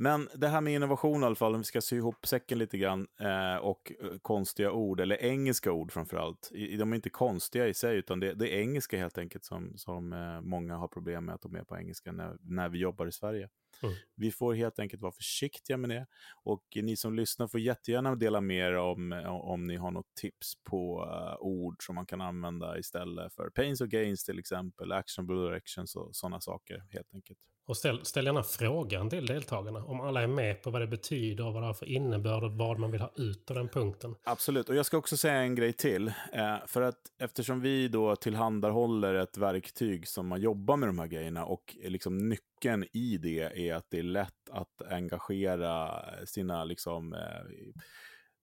[0.02, 2.78] Men det här med innovation i alla fall, om vi ska sy ihop säcken lite
[2.78, 6.50] grann, eh, och eh, konstiga ord, eller engelska ord framför allt.
[6.52, 10.12] De är inte konstiga i sig, utan det, det är engelska helt enkelt som, som
[10.12, 13.12] eh, många har problem med att de är på engelska när, när vi jobbar i
[13.12, 13.48] Sverige.
[13.82, 13.94] Mm.
[14.16, 16.06] Vi får helt enkelt vara försiktiga med det.
[16.44, 20.54] Och ni som lyssnar får jättegärna dela med er om, om ni har något tips
[20.70, 25.36] på uh, ord som man kan använda istället för pains och gains till exempel, actionable
[25.36, 27.38] directions och sådana saker helt enkelt.
[27.70, 31.46] Och ställ, ställ gärna frågan till deltagarna om alla är med på vad det betyder
[31.46, 34.14] och vad det har för innebörd och vad man vill ha ut av den punkten.
[34.24, 36.08] Absolut, och jag ska också säga en grej till.
[36.08, 41.06] Eh, för att eftersom vi då tillhandahåller ett verktyg som man jobbar med de här
[41.06, 42.18] grejerna och liksom
[42.61, 47.81] nyckeln i det är att det är lätt att engagera sina liksom, eh,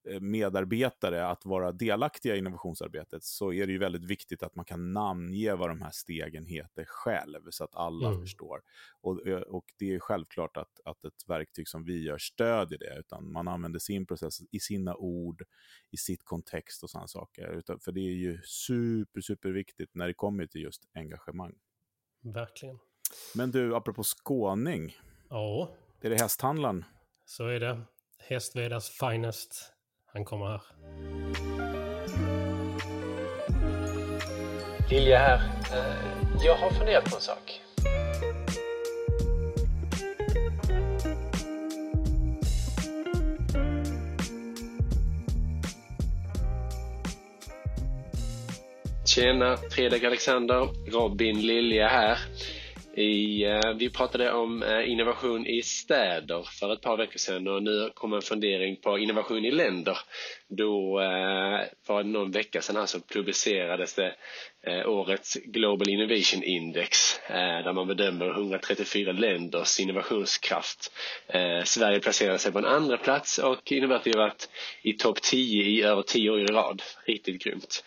[0.10, 4.66] Eh, medarbetare att vara delaktiga i innovationsarbetet så är det ju väldigt viktigt att man
[4.66, 8.22] kan namnge vad de här stegen heter själv så att alla mm.
[8.22, 8.62] förstår.
[9.02, 13.00] Och, eh, och det är självklart att, att ett verktyg som vi gör stödjer det,
[13.00, 15.44] utan man använder sin process i sina ord,
[15.92, 17.48] i sitt kontext och sådana saker.
[17.58, 21.56] Utan, för det är ju super, super viktigt när det kommer till just engagemang.
[22.22, 22.80] Verkligen.
[23.36, 24.98] Men du, apropå skåning.
[25.30, 25.70] Ja.
[26.02, 26.86] Är det hästhandlaren?
[27.26, 27.82] Så är det.
[28.30, 29.74] Hästvedas finest
[30.14, 30.62] han kommer här.
[34.90, 35.42] Lilja här.
[35.74, 35.96] Eh,
[36.46, 37.62] jag har funderat på en sak.
[49.06, 52.18] Tjena, Fredrik Alexander, Robin Lilja här.
[52.98, 57.64] I, uh, vi pratade om uh, innovation i städer för ett par veckor sedan och
[57.64, 59.98] nu kommer en fundering på innovation i länder.
[60.50, 64.16] Då eh, för var det någon vecka sedan här så publicerades det
[64.86, 70.92] årets Global Innovation Index där man bedömer 134 länders innovationskraft.
[71.64, 74.50] Sverige placerade sig på en andra plats och innebär att vi har varit
[74.82, 76.82] i topp 10 i över 10 år i rad.
[77.06, 77.84] Riktigt grymt.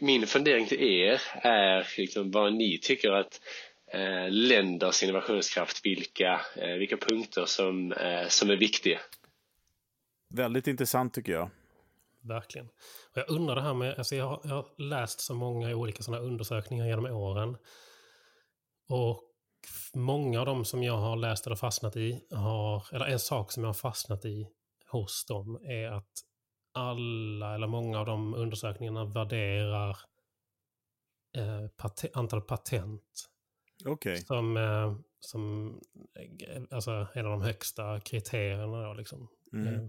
[0.00, 3.40] Min fundering till er är liksom vad ni tycker att
[4.30, 9.00] länders innovationskraft, vilka, eh, vilka punkter som, eh, som är viktiga.
[10.34, 11.50] Väldigt intressant tycker jag.
[12.20, 12.66] Verkligen.
[13.12, 16.02] Och jag undrar det här med, alltså jag har, jag har läst så många olika
[16.02, 17.56] sådana undersökningar genom åren.
[18.88, 19.22] Och
[19.94, 23.62] många av dem som jag har läst eller fastnat i har, eller en sak som
[23.62, 24.48] jag har fastnat i
[24.86, 26.12] hos dem är att
[26.74, 29.98] alla eller många av de undersökningarna värderar
[31.36, 33.31] eh, pat antal patent
[33.84, 34.16] Okay.
[34.16, 35.68] Som, eh, som
[36.14, 38.88] eh, alltså, en av de högsta kriterierna.
[38.88, 39.28] Då, liksom.
[39.52, 39.74] Mm.
[39.74, 39.88] Eh,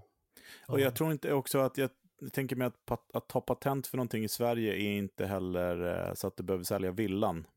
[0.67, 1.89] och jag tror inte också att jag
[2.31, 6.37] tänker mig att, att ta patent för någonting i Sverige är inte heller så att
[6.37, 7.47] du behöver sälja villan.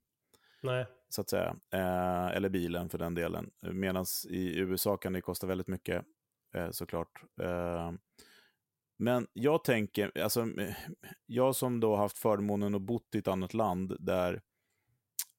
[0.62, 0.87] Nej.
[1.09, 1.57] Så att säga.
[1.72, 3.51] Eh, eller bilen för den delen.
[3.62, 6.05] Medan i USA kan det kosta väldigt mycket
[6.55, 7.22] eh, såklart.
[7.40, 7.92] Eh,
[8.99, 10.46] men jag tänker, alltså,
[11.27, 14.42] jag som då haft förmånen att bott i ett annat land där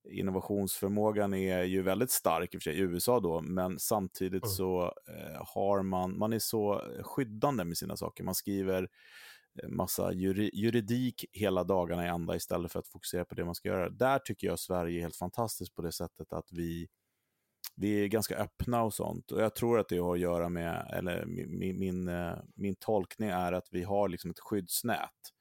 [0.10, 4.54] innovationsförmågan är ju väldigt stark i och för sig i USA då, men samtidigt mm.
[4.54, 8.24] så eh, har man, man är så skyddande med sina saker.
[8.24, 8.90] Man skriver
[9.64, 13.56] eh, massa juri, juridik hela dagarna i ända istället för att fokusera på det man
[13.56, 13.90] ska göra.
[13.90, 16.88] Där tycker jag Sverige är helt fantastiskt på det sättet att vi,
[17.76, 19.32] vi är ganska öppna och sånt.
[19.32, 23.30] Och jag tror att det har att göra med, eller min, min, eh, min tolkning
[23.30, 25.34] är att vi har liksom ett skyddsnät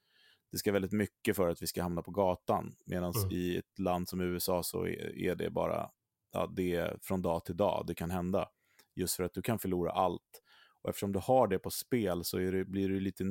[0.51, 2.75] det ska väldigt mycket för att vi ska hamna på gatan.
[2.85, 3.31] Medan mm.
[3.31, 5.89] i ett land som USA så är, är det bara
[6.31, 8.49] ja, det är från dag till dag det kan hända.
[8.95, 10.41] Just för att du kan förlora allt.
[10.81, 13.23] Och eftersom du har det på spel så det, blir du lite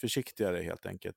[0.00, 1.16] försiktigare helt enkelt.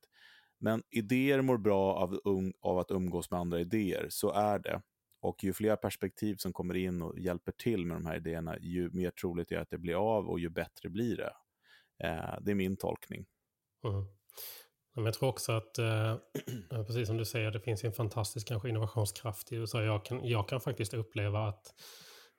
[0.58, 4.82] Men idéer mår bra av, um, av att umgås med andra idéer, så är det.
[5.20, 8.90] Och ju fler perspektiv som kommer in och hjälper till med de här idéerna, ju
[8.90, 11.32] mer troligt är att det blir av och ju bättre blir det.
[12.06, 13.26] Eh, det är min tolkning.
[13.84, 14.04] Mm.
[14.96, 16.10] Men jag tror också att, eh,
[16.70, 19.82] eh, precis som du säger, det finns en fantastisk kanske innovationskraft i USA.
[19.82, 21.74] Jag kan, jag kan faktiskt uppleva att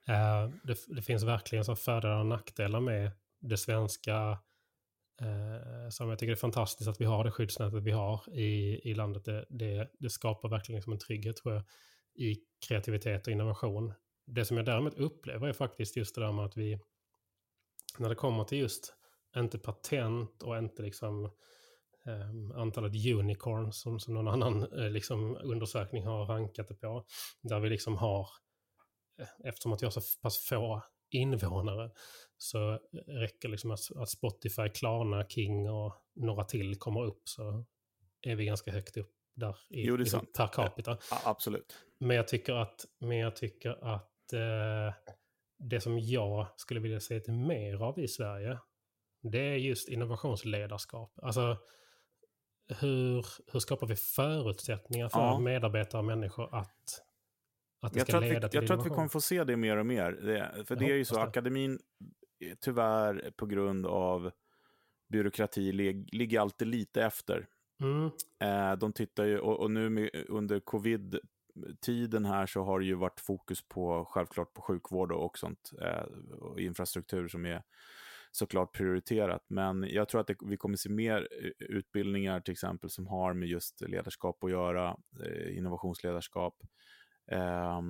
[0.08, 4.40] eh, det, det, finns verkligen så fördelar och nackdelar med det svenska.
[5.22, 8.82] Eh, som jag tycker det är fantastiskt att vi har det skyddsnätet vi har i,
[8.90, 9.26] i landet.
[9.26, 11.64] Det, det, det skapar verkligen liksom en trygghet tror jag
[12.18, 12.36] i
[12.68, 13.94] kreativitet och innovation.
[14.26, 16.80] Det som jag däremot upplever är faktiskt just det där med att vi,
[17.98, 18.94] när det kommer till just,
[19.36, 21.32] inte patent och inte liksom
[22.56, 27.06] antalet unicorns som, som någon annan eh, liksom, undersökning har rankat det på.
[27.42, 28.28] Där vi liksom har,
[29.22, 31.92] eh, eftersom att vi har så pass få invånare,
[32.38, 37.66] så räcker liksom att, att Spotify, Klarna, King och några till kommer upp så
[38.22, 40.98] är vi ganska högt upp där i, jo, liksom, per capita.
[41.12, 41.78] Ja, absolut.
[42.00, 44.94] Men jag tycker att, men jag tycker att eh,
[45.60, 48.60] det som jag skulle vilja se lite mer av i Sverige,
[49.22, 51.20] det är just innovationsledarskap.
[51.22, 51.58] Alltså
[52.68, 55.40] hur, hur skapar vi förutsättningar för ja.
[55.40, 57.02] medarbetare och människor att,
[57.82, 59.58] att det jag ska leda vi, till Jag tror att vi kommer få se det
[59.58, 60.12] mer och mer.
[60.12, 61.22] Det, för jag det är ju så, det.
[61.22, 61.80] akademin
[62.60, 64.32] tyvärr på grund av
[65.10, 65.72] byråkrati
[66.12, 67.48] ligger alltid lite efter.
[67.82, 68.12] Mm.
[68.40, 71.20] Eh, de tittar ju, och, och nu med, under covid
[71.82, 76.04] tiden här så har det ju varit fokus på, självklart på sjukvård och sånt, eh,
[76.32, 77.64] och infrastruktur som är
[78.32, 79.46] såklart prioriterat.
[79.48, 83.34] Men jag tror att det, vi kommer se mer eh, utbildningar till exempel som har
[83.34, 86.56] med just ledarskap att göra, eh, innovationsledarskap.
[87.32, 87.82] Eh,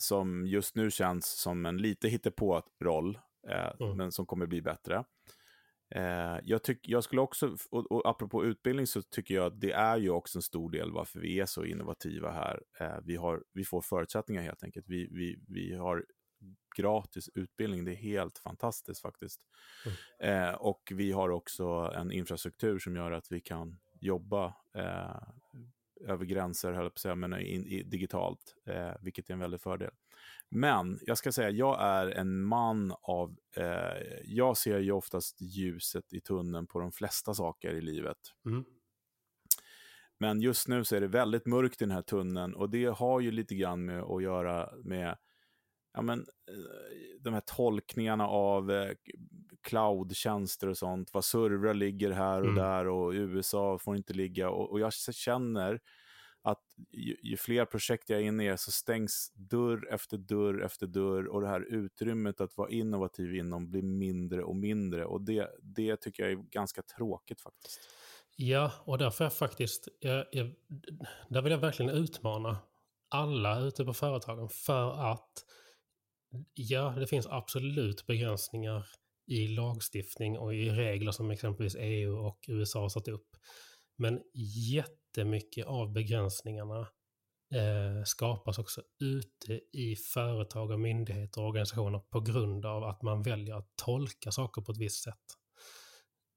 [0.00, 3.96] som just nu känns som en lite hittepå-roll, eh, mm.
[3.96, 5.04] men som kommer bli bättre.
[5.94, 9.72] Eh, jag, tyck, jag skulle också, och, och apropå utbildning så tycker jag att det
[9.72, 12.62] är ju också en stor del varför vi är så innovativa här.
[12.80, 14.86] Eh, vi, har, vi får förutsättningar helt enkelt.
[14.88, 16.04] Vi, vi, vi har
[16.76, 17.84] gratis utbildning.
[17.84, 19.40] Det är helt fantastiskt faktiskt.
[20.20, 20.48] Mm.
[20.48, 25.22] Eh, och vi har också en infrastruktur som gör att vi kan jobba eh,
[26.00, 29.60] över gränser, höll på att säga, men in, i, digitalt, eh, vilket är en väldig
[29.60, 29.90] fördel.
[30.48, 33.36] Men jag ska säga, jag är en man av...
[33.56, 38.18] Eh, jag ser ju oftast ljuset i tunneln på de flesta saker i livet.
[38.46, 38.64] Mm.
[40.20, 43.20] Men just nu så är det väldigt mörkt i den här tunneln och det har
[43.20, 45.16] ju lite grann med att göra med
[45.92, 48.92] ja, men, eh, de här tolkningarna av eh,
[49.62, 52.56] cloudtjänster och sånt, vad servrar ligger här och mm.
[52.56, 54.50] där och USA får inte ligga.
[54.50, 55.80] Och, och, jag känner
[56.42, 60.86] att ju, ju, fler projekt jag är inne i så stängs dörr efter dörr efter
[60.86, 65.48] dörr och det här utrymmet att vara innovativ inom blir mindre och mindre och det,
[65.62, 67.80] det tycker jag är ganska tråkigt faktiskt.
[68.36, 70.54] Ja, och därför är faktiskt, jag, jag,
[71.28, 72.56] där vill jag verkligen utmana
[73.08, 75.44] alla ute på företagen för att
[76.54, 78.86] ja, det finns absolut begränsningar
[79.26, 83.28] i lagstiftning och i regler som exempelvis EU och USA har satt upp.
[83.98, 84.20] Men
[84.72, 86.80] jättemycket av begränsningarna
[87.54, 93.22] eh, skapas också ute i företag och myndigheter och organisationer på grund av att man
[93.22, 95.37] väljer att tolka saker på ett visst sätt.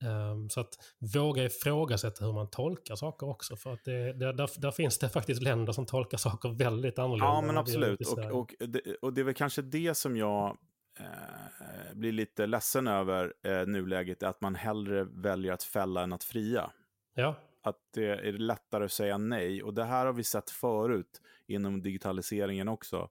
[0.03, 0.77] Um, så att
[1.13, 3.55] våga ifrågasätta hur man tolkar saker också.
[3.55, 7.25] För att det, det, där, där, finns det faktiskt länder som tolkar saker väldigt annorlunda.
[7.25, 8.07] Ja, men absolut.
[8.07, 10.57] Och, och, det, och det är väl kanske det som jag
[10.99, 16.13] eh, blir lite ledsen över eh, nuläget, är att man hellre väljer att fälla än
[16.13, 16.71] att fria.
[17.13, 17.35] Ja.
[17.63, 19.63] Att det är lättare att säga nej.
[19.63, 23.09] Och det här har vi sett förut inom digitaliseringen också.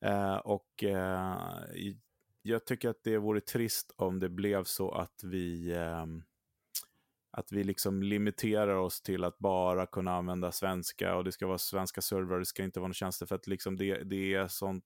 [0.00, 1.36] Eh, och eh,
[2.42, 6.06] jag tycker att det vore trist om det blev så att vi, eh,
[7.30, 11.58] att vi liksom limiterar oss till att bara kunna använda svenska och det ska vara
[11.58, 14.84] svenska servrar, det ska inte vara några tjänster för att liksom det, det är sånt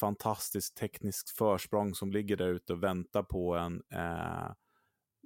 [0.00, 4.52] fantastiskt tekniskt försprång som ligger där ute och väntar på en eh,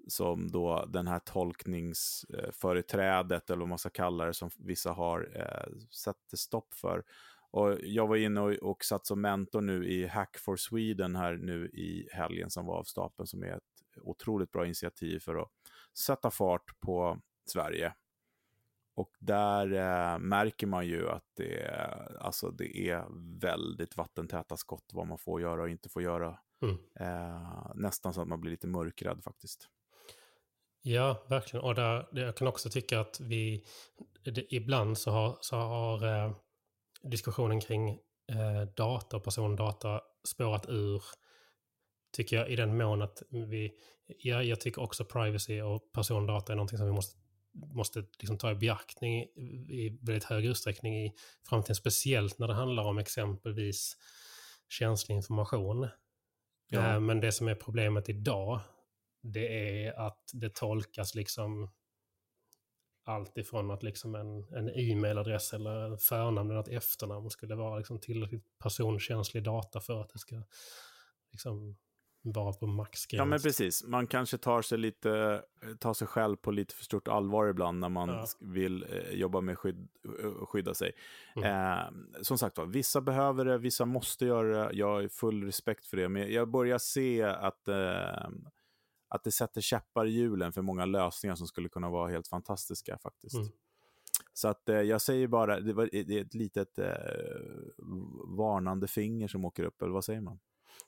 [0.09, 5.73] som då den här tolkningsföreträdet, eller vad man ska kalla det, som vissa har eh,
[5.91, 7.05] satt stopp för.
[7.53, 11.37] Och jag var inne och, och satt som mentor nu i Hack for Sweden här
[11.37, 15.49] nu i helgen som var av stapeln som är ett otroligt bra initiativ för att
[15.99, 17.95] sätta fart på Sverige.
[18.95, 21.71] Och där eh, märker man ju att det,
[22.21, 23.05] alltså det är
[23.41, 26.39] väldigt vattentäta skott vad man får göra och inte får göra.
[26.63, 26.79] Mm.
[27.01, 29.69] Eh, nästan så att man blir lite mörkrädd faktiskt.
[30.83, 31.65] Ja, verkligen.
[31.65, 33.65] Och där, jag kan också tycka att vi
[34.25, 36.33] det, ibland så har, så har eh,
[37.03, 37.91] diskussionen kring
[38.29, 41.03] eh, data och persondata spårat ur,
[42.17, 43.73] tycker jag, i den mån att vi,
[44.07, 47.19] ja, jag tycker också privacy och persondata är någonting som vi måste,
[47.75, 51.13] måste liksom ta i beaktning i, i väldigt hög utsträckning i
[51.49, 53.97] framtiden, speciellt när det handlar om exempelvis
[54.69, 55.89] känslig information.
[56.69, 56.95] Ja.
[56.95, 58.61] Eh, men det som är problemet idag,
[59.23, 61.71] det är att det tolkas liksom
[63.05, 68.01] allt ifrån att liksom en, en e-mailadress eller förnamn eller ett efternamn skulle vara liksom
[68.01, 70.43] tillräckligt personkänslig data för att det ska
[71.33, 71.77] liksom
[72.23, 73.19] vara på maxgräns.
[73.19, 73.85] Ja, men precis.
[73.85, 75.43] Man kanske tar sig, lite,
[75.79, 78.27] tar sig själv på lite för stort allvar ibland när man ja.
[78.41, 79.89] vill eh, jobba med skydd,
[80.23, 80.93] eh, skydda sig.
[81.37, 81.49] Mm.
[81.51, 84.75] Eh, som sagt var, vissa behöver det, vissa måste göra det.
[84.75, 88.29] Jag har full respekt för det, men jag börjar se att eh,
[89.15, 92.99] att det sätter käppar i hjulen för många lösningar som skulle kunna vara helt fantastiska
[92.99, 93.35] faktiskt.
[93.35, 93.49] Mm.
[94.33, 96.87] Så att eh, jag säger bara, det, var, det är ett litet eh,
[98.37, 100.39] varnande finger som åker upp, eller vad säger man?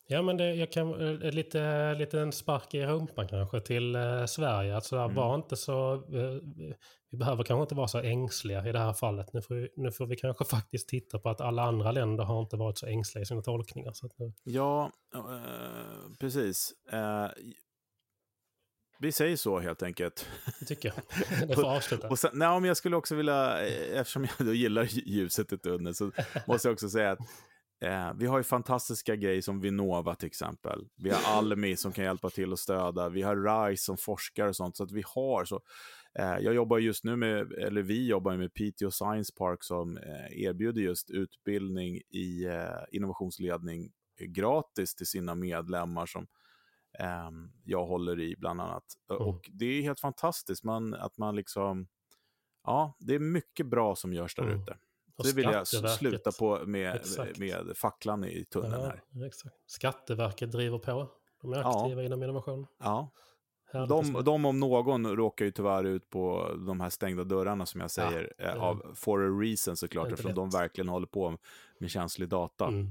[0.07, 4.25] Ja, men det, jag kan, eh, lite, lite en spark i rumpan kanske till eh,
[4.27, 4.75] Sverige.
[4.75, 5.15] Alltså, mm.
[5.15, 6.41] var inte så, eh,
[7.11, 9.33] vi behöver kanske inte vara så ängsliga i det här fallet.
[9.33, 12.41] Nu får, vi, nu får vi kanske faktiskt titta på att alla andra länder har
[12.41, 13.93] inte varit så ängsliga i sina tolkningar.
[13.93, 14.33] Så nu...
[14.45, 15.21] Ja, eh,
[16.21, 16.73] precis.
[18.95, 20.29] Eh, vi säger så helt enkelt.
[20.61, 21.49] Det tycker jag.
[21.49, 22.09] Det får avsluta.
[22.09, 25.95] och sen, nej, men jag skulle också vilja, eh, eftersom jag gillar ljuset i tunneln,
[25.95, 26.13] så
[26.47, 27.19] måste jag också säga att
[27.85, 30.89] eh, vi har ju fantastiska grejer som Vinnova till exempel.
[30.97, 33.09] Vi har Almi som kan hjälpa till och stödja.
[33.09, 34.77] Vi har RISE som forskar och sånt.
[34.77, 35.61] Så att vi har så.
[36.19, 40.43] Eh, jag jobbar just nu med, eller vi jobbar med Piteå Science Park som eh,
[40.43, 46.27] erbjuder just utbildning i eh, innovationsledning gratis till sina medlemmar som
[47.65, 48.85] jag håller i bland annat.
[49.11, 49.23] Mm.
[49.23, 51.89] Och det är helt fantastiskt man, att man liksom,
[52.65, 54.61] ja, det är mycket bra som görs där mm.
[54.61, 54.77] ute.
[55.23, 57.01] Det vill jag sluta på med,
[57.39, 59.27] med facklan i tunneln ja, här.
[59.27, 59.55] Exakt.
[59.67, 61.11] Skatteverket driver på.
[61.43, 62.07] De är aktiva ja.
[62.07, 62.67] inom innovation.
[62.79, 63.11] Ja.
[63.73, 67.91] De, de om någon råkar ju tyvärr ut på de här stängda dörrarna som jag
[67.91, 70.37] säger, ja, eh, av for a reason såklart, eftersom lätt.
[70.37, 71.39] de verkligen håller på
[71.79, 72.67] med känslig data.
[72.67, 72.89] Mm.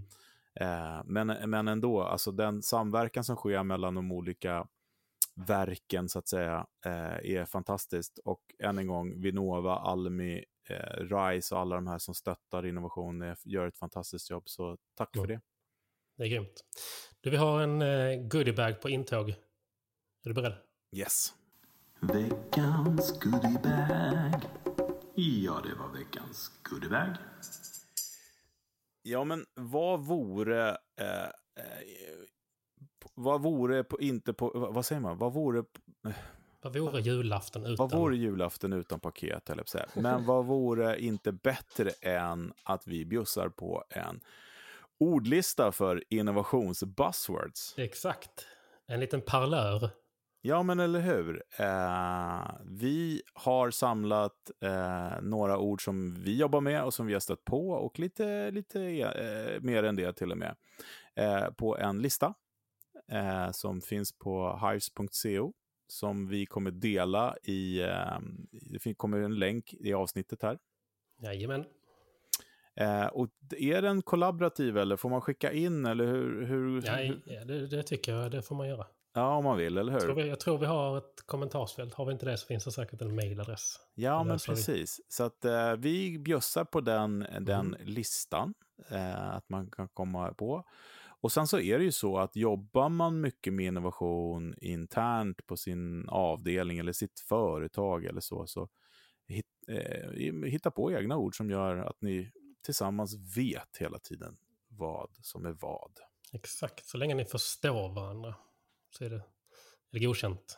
[0.60, 4.68] Eh, men, men ändå, alltså den samverkan som sker mellan de olika
[5.36, 8.18] verken så att säga eh, är fantastiskt.
[8.18, 13.36] Och än en gång, Vinnova, Almi, eh, RISE och alla de här som stöttar innovation
[13.46, 14.44] gör ett fantastiskt jobb.
[14.46, 15.22] Så tack ja.
[15.22, 15.42] för det.
[16.18, 16.62] Det är grymt.
[17.22, 19.30] Du, vi har en eh, goodiebag på intåg.
[19.30, 20.56] Är du beredd?
[20.96, 21.34] Yes.
[22.00, 24.42] Veckans goodiebag.
[25.16, 27.16] Ja, det var veckans goodiebag.
[29.04, 30.70] Ja, men vad vore...
[31.00, 31.30] Eh, eh,
[33.14, 34.70] vad vore på, inte på...
[34.74, 35.18] Vad säger man?
[35.18, 35.60] Vad vore...
[36.08, 36.14] Eh,
[36.62, 37.76] Vad vore julafton utan?
[37.76, 39.86] Vad vore julafton utan paket, eller säga.
[39.96, 44.20] Men vad vore inte bättre än att vi bjussar på en
[45.00, 47.74] ordlista för innovationsbuzzwords?
[47.78, 48.48] Exakt.
[48.88, 49.90] En liten parlör.
[50.46, 51.44] Ja, men eller hur?
[51.60, 57.20] Eh, vi har samlat eh, några ord som vi jobbar med och som vi har
[57.20, 60.56] stött på och lite, lite eh, mer än det till och med
[61.16, 62.34] eh, på en lista
[63.12, 65.54] eh, som finns på hives.co
[65.88, 68.20] som vi kommer dela i, eh,
[68.52, 70.58] det kommer en länk i avsnittet här.
[71.22, 71.66] Jajamän.
[72.76, 76.46] Eh, och är den kollaborativ eller får man skicka in eller hur?
[76.46, 77.24] hur, hur?
[77.26, 78.86] ja det, det tycker jag, det får man göra.
[79.14, 80.24] Ja, om man vill, eller Jag tror, hur?
[80.24, 81.94] vi, jag tror vi har ett kommentarsfält.
[81.94, 83.80] Har vi inte det så finns det säkert en mailadress.
[83.96, 84.56] Ja, men löser vi.
[84.56, 85.02] precis.
[85.08, 88.54] Så att eh, vi bjussar på den, den listan,
[88.90, 90.64] eh, att man kan komma på.
[91.06, 95.58] Och sen så är det ju så att jobbar man mycket med innovation internt på
[95.58, 98.70] sin avdelning eller sitt företag eller så, så
[99.28, 102.32] hit, eh, hitta på egna ord som gör att ni
[102.66, 104.38] tillsammans vet hela tiden
[104.68, 105.92] vad som är vad.
[106.32, 108.36] Exakt, så länge ni förstår varandra
[108.98, 109.22] så är det, är
[109.92, 110.58] det godkänt.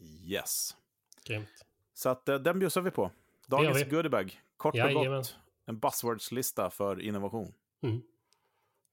[0.00, 0.76] Yes.
[1.24, 1.48] Grymt.
[1.94, 3.10] Så att eh, den bjussar vi på.
[3.46, 3.84] Dagens vi.
[3.84, 4.40] goodiebag.
[4.56, 5.18] Kort och Jajamän.
[5.18, 5.36] gott.
[5.66, 7.52] En buzzwords-lista för innovation.
[7.82, 8.02] Mm.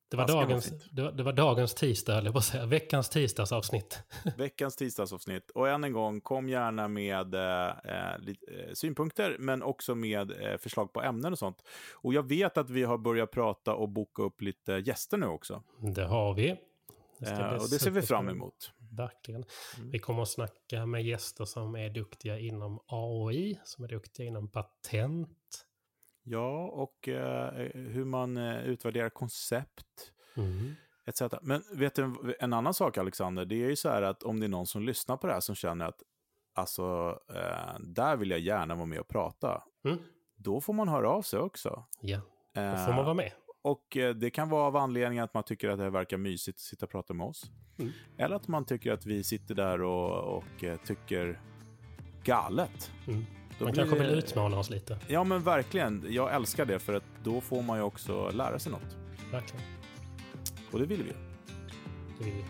[0.10, 2.66] Det, var dagens, det, var, det var dagens tisdag, eller på att säga.
[2.66, 4.04] Veckans tisdagsavsnitt.
[4.38, 5.50] Veckans tisdagsavsnitt.
[5.50, 10.58] Och än en gång, kom gärna med eh, eh, eh, synpunkter, men också med eh,
[10.58, 11.64] förslag på ämnen och sånt.
[11.94, 15.64] Och jag vet att vi har börjat prata och boka upp lite gäster nu också.
[15.96, 16.58] Det har vi.
[17.20, 18.72] Det Eh, och det ser vi fram emot.
[18.92, 19.44] Verkligen.
[19.78, 19.92] Mm.
[19.92, 24.52] Vi kommer att snacka med gäster som är duktiga inom AI, som är duktiga inom
[24.52, 25.66] patent.
[26.24, 30.12] Ja, och eh, hur man eh, utvärderar koncept.
[30.38, 30.76] Mm.
[31.06, 31.22] etc.
[31.42, 33.46] Men vet du en annan sak Alexander?
[33.46, 35.40] Det är ju så här att om det är någon som lyssnar på det här
[35.40, 36.04] som känner att
[36.56, 39.64] alltså, eh, där vill jag gärna vara med och prata.
[39.86, 40.00] Mm.
[40.36, 41.86] Då får man höra av sig också.
[42.02, 42.22] Ja,
[42.54, 43.32] då Eh, får man vara med.
[43.62, 46.62] Och eh, det kan vara av anledningen att man tycker att det verkar mysigt att
[46.62, 47.52] sitta och prata med oss.
[47.80, 47.92] Mm.
[48.18, 51.42] Eller att man tycker att vi sitter där och, och eh, tycker
[52.24, 52.92] galet.
[53.08, 53.26] Mm.
[53.60, 55.00] Då Man blir kanske vill utmana oss lite.
[55.08, 58.72] Ja men verkligen, jag älskar det för att då får man ju också lära sig
[58.72, 58.98] något.
[59.32, 59.66] Verkligen.
[60.72, 61.16] Och det vill vi ju.
[62.18, 62.44] Det vill vi.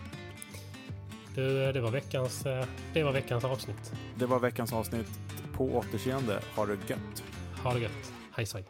[1.34, 3.92] Du, det var veckans, eh, det var veckans avsnitt.
[4.18, 5.20] Det var veckans avsnitt.
[5.52, 6.40] På återseende.
[6.56, 7.24] Ha det gött.
[7.62, 8.12] Ha det gött.
[8.32, 8.64] Hej svej.